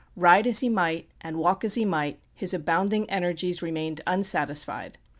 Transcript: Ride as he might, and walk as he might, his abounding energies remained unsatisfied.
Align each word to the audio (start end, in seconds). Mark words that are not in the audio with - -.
Ride 0.15 0.47
as 0.47 0.61
he 0.61 0.67
might, 0.67 1.07
and 1.21 1.37
walk 1.37 1.63
as 1.63 1.75
he 1.75 1.85
might, 1.85 2.19
his 2.33 2.55
abounding 2.55 3.07
energies 3.07 3.61
remained 3.61 4.01
unsatisfied. 4.07 4.97